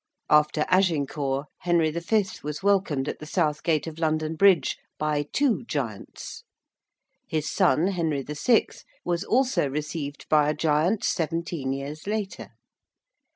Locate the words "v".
1.91-2.25